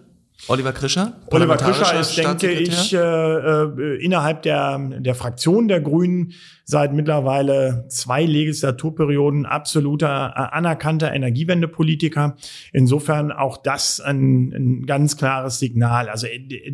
[0.48, 1.14] Oliver Krischer?
[1.30, 6.32] Oliver Krischer ist, denke ich, äh, äh, innerhalb der, der Fraktion der Grünen
[6.68, 12.36] seit mittlerweile zwei Legislaturperioden absoluter äh, anerkannter Energiewendepolitiker.
[12.72, 16.08] Insofern auch das ein, ein ganz klares Signal.
[16.08, 16.26] Also,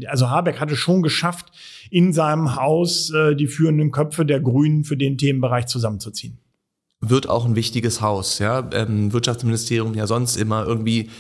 [0.07, 1.53] also Habeck hatte schon geschafft,
[1.91, 6.39] in seinem Haus äh, die führenden Köpfe der Grünen für den Themenbereich zusammenzuziehen.
[7.03, 8.39] wird auch ein wichtiges Haus.
[8.39, 8.67] Ja?
[8.73, 11.11] Ähm, Wirtschaftsministerium ja sonst immer irgendwie,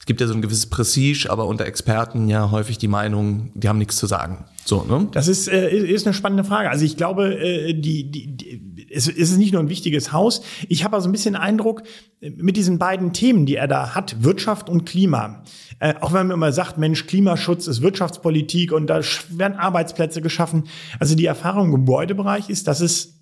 [0.00, 3.68] es gibt ja so ein gewisses Prestige, aber unter Experten ja häufig die Meinung, die
[3.68, 4.46] haben nichts zu sagen.
[4.64, 5.08] So, ne?
[5.12, 6.70] Das ist, äh, ist eine spannende Frage.
[6.70, 10.40] Also ich glaube, äh, die, die, die, es ist nicht nur ein wichtiges Haus.
[10.70, 11.82] Ich habe also ein bisschen Eindruck,
[12.22, 15.44] äh, mit diesen beiden Themen, die er da hat, Wirtschaft und Klima,
[15.80, 20.64] äh, auch wenn man immer sagt, Mensch, Klimaschutz ist Wirtschaftspolitik und da werden Arbeitsplätze geschaffen.
[20.98, 23.20] Also die Erfahrung im Gebäudebereich ist, dass es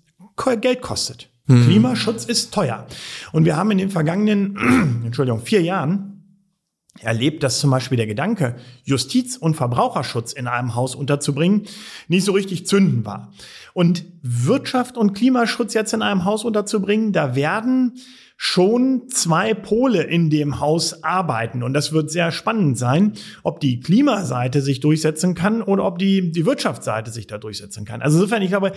[0.61, 1.29] Geld kostet.
[1.45, 2.85] Klimaschutz ist teuer.
[3.33, 6.18] Und wir haben in den vergangenen, Entschuldigung, vier Jahren
[7.01, 11.63] erlebt, dass zum Beispiel der Gedanke, Justiz und Verbraucherschutz in einem Haus unterzubringen,
[12.07, 13.31] nicht so richtig zünden war.
[13.73, 17.93] Und Wirtschaft und Klimaschutz jetzt in einem Haus unterzubringen, da werden
[18.41, 21.61] schon zwei Pole in dem Haus arbeiten.
[21.61, 26.31] Und das wird sehr spannend sein, ob die Klimaseite sich durchsetzen kann oder ob die,
[26.31, 28.01] die Wirtschaftsseite sich da durchsetzen kann.
[28.01, 28.71] Also insofern, ich glaube,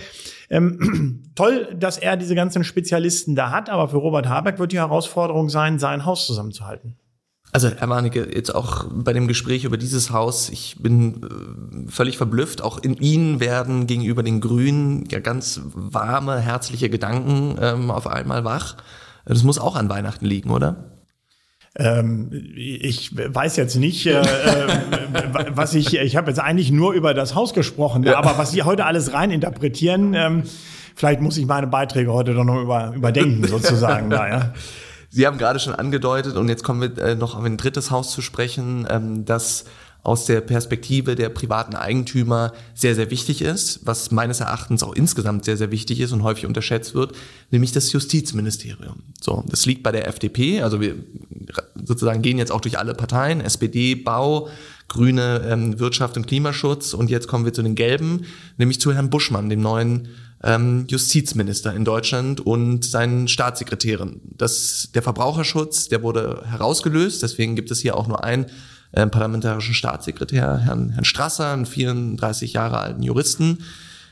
[0.51, 4.79] ähm, toll, dass er diese ganzen Spezialisten da hat, aber für Robert Habeck wird die
[4.79, 6.97] Herausforderung sein, sein Haus zusammenzuhalten.
[7.55, 12.17] Also Herr Warnecke, jetzt auch bei dem Gespräch über dieses Haus, ich bin äh, völlig
[12.17, 12.63] verblüfft.
[12.63, 18.45] Auch in Ihnen werden gegenüber den Grünen ja ganz warme, herzliche Gedanken ähm, auf einmal
[18.45, 18.79] wach.
[19.27, 20.93] Das muss auch an Weihnachten liegen, oder?
[21.77, 24.25] Ähm, ich weiß jetzt nicht, äh, äh,
[25.51, 28.87] was ich, ich habe jetzt eigentlich nur über das Haus gesprochen, aber was Sie heute
[28.87, 30.43] alles rein interpretieren, ähm,
[30.95, 34.09] vielleicht muss ich meine Beiträge heute doch noch über, überdenken, sozusagen.
[34.09, 34.55] da, ja.
[35.15, 38.13] Sie haben gerade schon angedeutet, und jetzt kommen wir äh, noch auf ein drittes Haus
[38.13, 39.67] zu sprechen, ähm, das
[40.03, 45.45] aus der Perspektive der privaten Eigentümer sehr, sehr wichtig ist, was meines Erachtens auch insgesamt
[45.45, 47.13] sehr, sehr wichtig ist und häufig unterschätzt wird,
[47.51, 49.03] nämlich das Justizministerium.
[49.21, 50.97] So, das liegt bei der FDP, also wir
[51.85, 54.49] sozusagen gehen jetzt auch durch alle Parteien, SPD, Bau,
[54.89, 58.25] Grüne, ähm, Wirtschaft und Klimaschutz und jetzt kommen wir zu den Gelben,
[58.57, 60.09] nämlich zu Herrn Buschmann, dem neuen
[60.43, 64.21] ähm, Justizminister in Deutschland und seinen Staatssekretären.
[64.25, 68.47] Das, der Verbraucherschutz, der wurde herausgelöst, deswegen gibt es hier auch nur einen
[68.93, 73.59] äh, parlamentarischen Staatssekretär, Herrn, Herrn Strasser, einen 34 Jahre alten Juristen.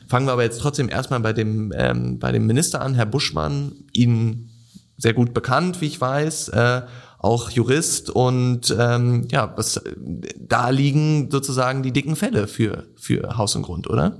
[0.09, 3.73] Fangen wir aber jetzt trotzdem erstmal bei dem, ähm, bei dem Minister an, Herr Buschmann,
[3.93, 4.51] Ihnen
[4.97, 6.83] sehr gut bekannt, wie ich weiß, äh,
[7.19, 9.81] auch Jurist und ähm, ja, was
[10.39, 14.17] da liegen sozusagen die dicken Fälle für, für Haus und Grund, oder?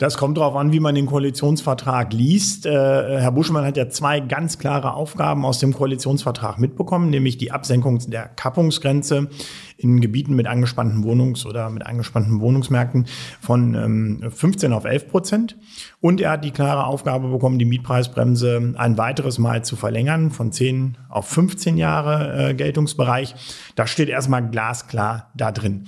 [0.00, 2.64] Das kommt darauf an, wie man den Koalitionsvertrag liest.
[2.64, 7.52] Äh, Herr Buschmann hat ja zwei ganz klare Aufgaben aus dem Koalitionsvertrag mitbekommen, nämlich die
[7.52, 9.28] Absenkung der Kappungsgrenze
[9.76, 13.08] in Gebieten mit angespannten Wohnungs- oder mit angespannten Wohnungsmärkten
[13.42, 15.58] von ähm, 15 auf 11 Prozent.
[16.00, 20.50] Und er hat die klare Aufgabe bekommen, die Mietpreisbremse ein weiteres Mal zu verlängern von
[20.50, 23.34] 10 auf 15 Jahre äh, Geltungsbereich.
[23.74, 25.84] Das steht erstmal glasklar da drin.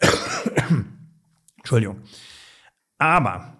[1.58, 1.98] Entschuldigung.
[3.02, 3.56] Aber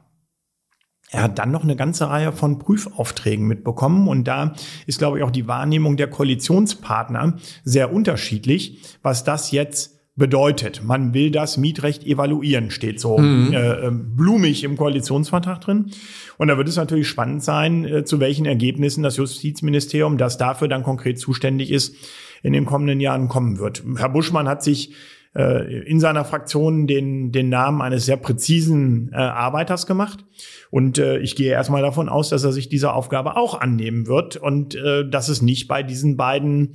[1.11, 4.55] er hat dann noch eine ganze Reihe von Prüfaufträgen mitbekommen und da
[4.87, 10.85] ist, glaube ich, auch die Wahrnehmung der Koalitionspartner sehr unterschiedlich, was das jetzt bedeutet.
[10.85, 15.91] Man will das Mietrecht evaluieren, steht so äh, äh, blumig im Koalitionsvertrag drin.
[16.39, 20.69] Und da wird es natürlich spannend sein, äh, zu welchen Ergebnissen das Justizministerium, das dafür
[20.69, 21.97] dann konkret zuständig ist,
[22.45, 23.83] in den kommenden Jahren kommen wird.
[23.97, 24.95] Herr Buschmann hat sich
[25.35, 30.25] äh, in seiner Fraktion den, den Namen eines sehr präzisen äh, Arbeiters gemacht.
[30.71, 34.37] Und äh, ich gehe erstmal davon aus, dass er sich dieser Aufgabe auch annehmen wird
[34.37, 36.75] und äh, dass es nicht bei diesen beiden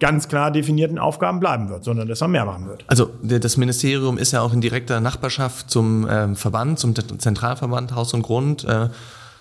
[0.00, 2.84] ganz klar definierten Aufgaben bleiben wird, sondern dass er mehr machen wird.
[2.88, 8.12] Also das Ministerium ist ja auch in direkter Nachbarschaft zum ähm, Verband, zum Zentralverband Haus
[8.12, 8.64] und Grund.
[8.64, 8.88] Äh,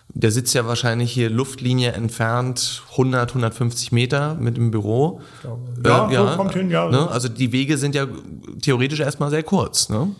[0.09, 5.21] Der sitzt ja wahrscheinlich hier Luftlinie entfernt 100, 150 Meter mit dem Büro.
[5.83, 6.89] Ja, äh, ja kommt hin, ja.
[6.89, 7.09] Ne?
[7.09, 8.07] Also die Wege sind ja
[8.61, 9.89] theoretisch erstmal sehr kurz.
[9.89, 10.11] Ne?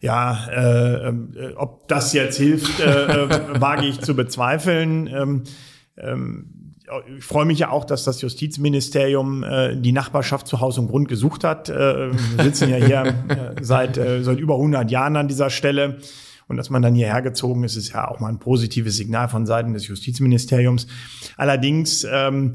[0.00, 5.06] Ja, äh, äh, ob das jetzt hilft, äh, äh, wage ich zu bezweifeln.
[5.06, 5.42] Ähm,
[5.96, 6.64] ähm,
[7.16, 11.08] ich freue mich ja auch, dass das Justizministerium äh, die Nachbarschaft zu Haus und Grund
[11.08, 11.70] gesucht hat.
[11.70, 15.98] Äh, wir sitzen ja hier äh, seit, äh, seit über 100 Jahren an dieser Stelle.
[16.48, 19.46] Und dass man dann hierher gezogen ist, ist ja auch mal ein positives Signal von
[19.46, 20.86] Seiten des Justizministeriums.
[21.36, 22.54] Allerdings ähm,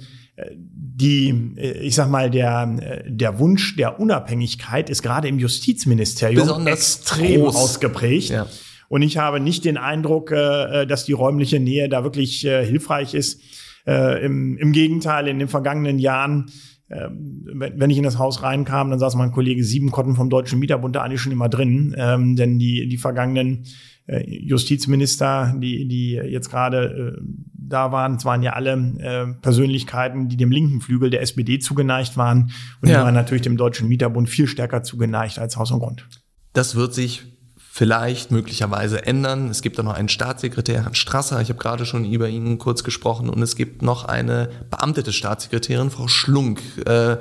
[0.52, 7.41] die, ich sag mal, der, der Wunsch der Unabhängigkeit ist gerade im Justizministerium Besonders extrem
[7.41, 7.56] groß.
[7.56, 8.30] ausgeprägt.
[8.30, 8.47] Ja.
[8.88, 13.13] Und ich habe nicht den Eindruck, äh, dass die räumliche Nähe da wirklich äh, hilfreich
[13.13, 13.41] ist.
[13.86, 16.52] Äh, Im, Im Gegenteil, in den vergangenen Jahren
[16.89, 21.04] wenn ich in das Haus reinkam, dann saß mein Kollege Siebenkotten vom Deutschen Mieterbund da
[21.04, 23.65] eigentlich schon immer drin, ähm, denn die, die vergangenen
[24.08, 27.21] äh, Justizminister, die, die jetzt gerade äh,
[27.54, 32.17] da waren, es waren ja alle äh, Persönlichkeiten, die dem linken Flügel der SPD zugeneigt
[32.17, 32.97] waren und ja.
[32.97, 36.08] die waren natürlich dem Deutschen Mieterbund viel stärker zugeneigt als Haus und Grund.
[36.54, 37.38] Das wird sich
[37.71, 39.49] vielleicht möglicherweise ändern.
[39.49, 42.84] Es gibt da noch einen Staatssekretär, Herrn Strasser, ich habe gerade schon über ihn kurz
[42.84, 47.17] gesprochen, und es gibt noch eine beamtete Staatssekretärin, Frau Schlunk, äh,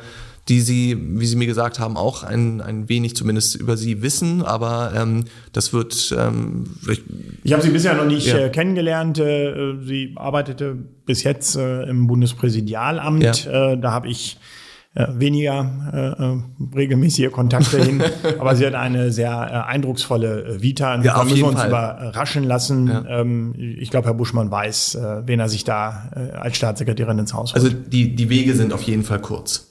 [0.49, 4.43] die Sie, wie Sie mir gesagt haben, auch ein, ein wenig zumindest über Sie wissen,
[4.43, 6.15] aber ähm, das wird...
[6.19, 6.65] Ähm,
[7.45, 8.39] ich habe sie bisher noch nicht ja.
[8.39, 9.19] äh, kennengelernt.
[9.19, 13.45] Äh, sie arbeitete bis jetzt äh, im Bundespräsidialamt.
[13.45, 13.77] Ja.
[13.77, 14.39] Da habe ich
[15.09, 18.03] weniger äh, äh, regelmäßige Kontakte hin.
[18.39, 20.95] Aber sie hat eine sehr äh, eindrucksvolle äh, Vita.
[20.95, 21.69] Und ja, da müssen wir uns Fall.
[21.69, 22.89] überraschen lassen.
[22.89, 23.21] Ja.
[23.21, 27.35] Ähm, ich glaube, Herr Buschmann weiß, äh, wen er sich da äh, als Staatssekretärin ins
[27.35, 27.65] Haus holt.
[27.65, 29.69] Also die, die Wege sind auf jeden Fall kurz.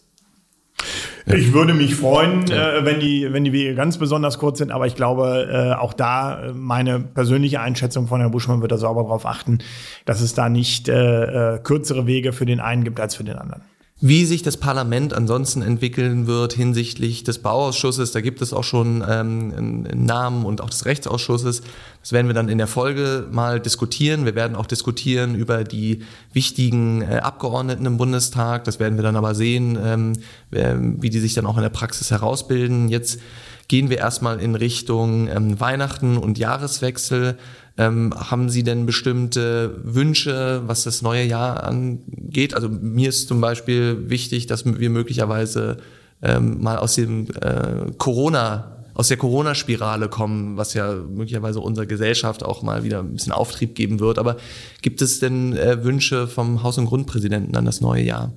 [1.26, 2.78] Ich würde mich freuen, ja.
[2.78, 5.94] äh, wenn die wenn die Wege ganz besonders kurz sind, aber ich glaube äh, auch
[5.94, 9.60] da meine persönliche Einschätzung von Herrn Buschmann wird da sauber darauf achten,
[10.06, 13.38] dass es da nicht äh, äh, kürzere Wege für den einen gibt als für den
[13.38, 13.62] anderen.
[14.00, 19.04] Wie sich das Parlament ansonsten entwickeln wird hinsichtlich des Bauausschusses, da gibt es auch schon
[19.08, 21.64] ähm, Namen und auch des Rechtsausschusses.
[22.02, 24.26] Das werden wir dann in der Folge mal diskutieren.
[24.26, 28.66] Wir werden auch diskutieren über die wichtigen äh, Abgeordneten im Bundestag.
[28.66, 32.12] Das werden wir dann aber sehen, ähm, wie die sich dann auch in der Praxis
[32.12, 32.90] herausbilden.
[32.90, 33.20] Jetzt
[33.68, 37.36] gehen wir erstmal in Richtung ähm, Weihnachten und Jahreswechsel.
[37.78, 42.54] Ähm, haben Sie denn bestimmte Wünsche, was das neue Jahr angeht?
[42.54, 45.78] Also mir ist zum Beispiel wichtig, dass wir möglicherweise
[46.22, 52.44] ähm, mal aus dem äh, Corona aus der Corona-Spirale kommen, was ja möglicherweise unserer Gesellschaft
[52.44, 54.18] auch mal wieder ein bisschen Auftrieb geben wird.
[54.18, 54.38] Aber
[54.82, 58.34] gibt es denn äh, Wünsche vom Haus- und Grundpräsidenten an das neue Jahr?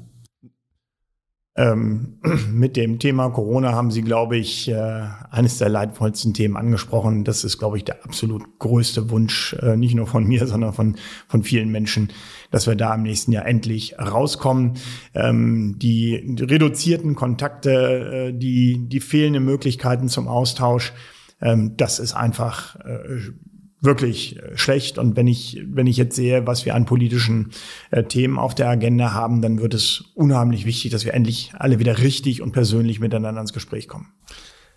[1.60, 2.16] Ähm,
[2.52, 7.24] mit dem Thema Corona haben Sie, glaube ich, äh, eines der leidvollsten Themen angesprochen.
[7.24, 10.96] Das ist, glaube ich, der absolut größte Wunsch, äh, nicht nur von mir, sondern von,
[11.28, 12.12] von vielen Menschen,
[12.50, 14.78] dass wir da im nächsten Jahr endlich rauskommen.
[15.14, 20.94] Ähm, die reduzierten Kontakte, äh, die, die fehlenden Möglichkeiten zum Austausch,
[21.42, 23.32] ähm, das ist einfach äh,
[23.80, 24.98] wirklich äh, schlecht.
[24.98, 27.50] Und wenn ich, wenn ich jetzt sehe, was wir an politischen
[27.90, 31.78] äh, Themen auf der Agenda haben, dann wird es unheimlich wichtig, dass wir endlich alle
[31.78, 34.12] wieder richtig und persönlich miteinander ins Gespräch kommen.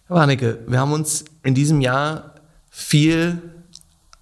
[0.07, 2.35] Herr Warnecke, wir haben uns in diesem Jahr
[2.69, 3.41] viel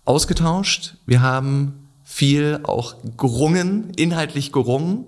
[0.05, 0.97] ausgetauscht.
[1.05, 5.05] Wir haben viel auch gerungen, inhaltlich gerungen.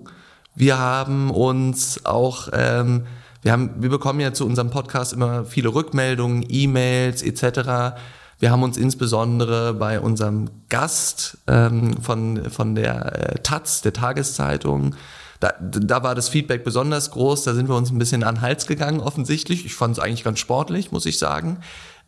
[0.54, 3.06] Wir haben uns auch, ähm,
[3.42, 7.98] wir haben, wir bekommen ja zu unserem Podcast immer viele Rückmeldungen, E-Mails etc.
[8.44, 14.96] Wir haben uns insbesondere bei unserem Gast ähm, von, von der äh, Taz, der Tageszeitung,
[15.40, 18.40] da, da war das Feedback besonders groß, da sind wir uns ein bisschen an den
[18.42, 19.64] Hals gegangen offensichtlich.
[19.64, 21.60] Ich fand es eigentlich ganz sportlich, muss ich sagen.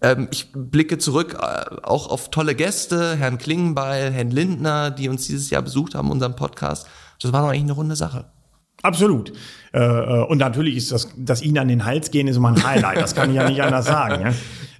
[0.03, 5.27] Ähm, ich blicke zurück äh, auch auf tolle Gäste, Herrn Klingenbeil, Herrn Lindner, die uns
[5.27, 6.87] dieses Jahr besucht haben, unseren Podcast.
[7.19, 8.27] Das war doch eigentlich eine runde Sache.
[8.87, 9.33] Absolut.
[9.73, 12.65] Äh, äh, und natürlich ist das, dass Ihnen an den Hals gehen, ist immer ein
[12.65, 12.99] Highlight.
[12.99, 14.23] Das kann ich ja nicht anders sagen.
[14.23, 14.33] Ja?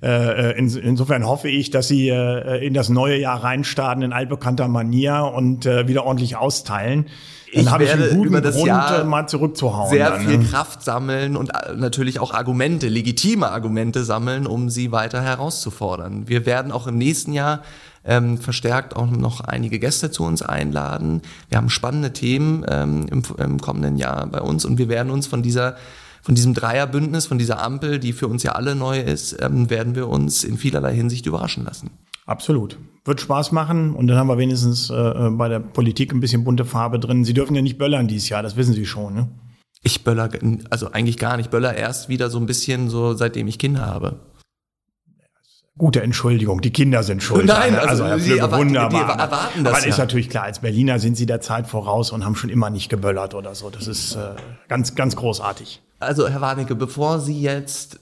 [0.09, 5.65] Äh, insofern hoffe ich, dass Sie in das neue Jahr reinstarten in altbekannter Manier und
[5.65, 7.07] wieder ordentlich austeilen.
[7.55, 9.89] Dann ich werde ich über das Grund, Jahr mal zurückzuhauen.
[9.89, 10.45] Sehr dann, viel ne?
[10.45, 16.29] Kraft sammeln und natürlich auch Argumente, legitime Argumente sammeln, um sie weiter herauszufordern.
[16.29, 17.63] Wir werden auch im nächsten Jahr
[18.07, 21.23] ähm, verstärkt auch noch einige Gäste zu uns einladen.
[21.49, 25.27] Wir haben spannende Themen ähm, im, im kommenden Jahr bei uns und wir werden uns
[25.27, 25.77] von dieser
[26.23, 29.95] von diesem Dreierbündnis, von dieser Ampel, die für uns ja alle neu ist, ähm, werden
[29.95, 31.91] wir uns in vielerlei Hinsicht überraschen lassen.
[32.27, 32.79] Absolut.
[33.05, 36.43] Wird Spaß machen und dann haben wir wenigstens äh, äh, bei der Politik ein bisschen
[36.43, 37.25] bunte Farbe drin.
[37.25, 39.29] Sie dürfen ja nicht böllern dieses Jahr, das wissen Sie schon, ne?
[39.85, 40.29] Ich böller,
[40.69, 41.53] also eigentlich gar nicht.
[41.53, 44.19] Böller erst wieder so ein bisschen so, seitdem ich Kinder habe.
[45.79, 47.45] Gute Entschuldigung, die Kinder sind schuld.
[47.45, 48.91] Nein, also, also Herr erwarten, wunderbar.
[48.91, 49.91] Die erwarten das Aber ja.
[49.91, 52.89] ist natürlich klar, als Berliner sind sie der Zeit voraus und haben schon immer nicht
[52.89, 53.69] geböllert oder so.
[53.69, 54.31] Das ist äh,
[54.69, 55.83] ganz, ganz großartig.
[55.99, 58.01] Also, Herr Warnecke, bevor Sie jetzt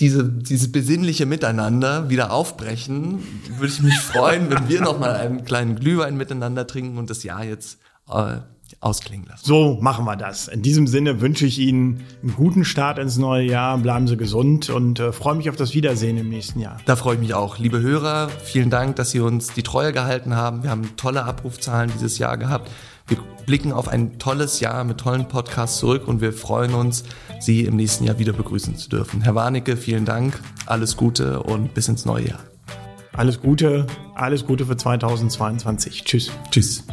[0.00, 3.22] diese, dieses besinnliche Miteinander wieder aufbrechen,
[3.56, 7.22] würde ich mich freuen, wenn wir noch mal einen kleinen Glühwein miteinander trinken und das
[7.22, 7.78] Jahr jetzt
[8.10, 8.38] äh,
[8.80, 9.44] ausklingen lassen.
[9.44, 10.48] So machen wir das.
[10.48, 13.78] In diesem Sinne wünsche ich Ihnen einen guten Start ins neue Jahr.
[13.78, 16.78] Bleiben Sie gesund und äh, freue mich auf das Wiedersehen im nächsten Jahr.
[16.84, 17.58] Da freue ich mich auch.
[17.58, 20.62] Liebe Hörer, vielen Dank, dass Sie uns die Treue gehalten haben.
[20.62, 22.70] Wir haben tolle Abrufzahlen dieses Jahr gehabt.
[23.08, 27.04] Wir blicken auf ein tolles Jahr mit tollen Podcasts zurück und wir freuen uns,
[27.38, 29.22] Sie im nächsten Jahr wieder begrüßen zu dürfen.
[29.22, 30.40] Herr Warnecke, vielen Dank.
[30.66, 32.40] Alles Gute und bis ins neue Jahr.
[33.12, 36.04] Alles Gute, alles Gute für 2022.
[36.04, 36.30] Tschüss.
[36.50, 36.84] Tschüss.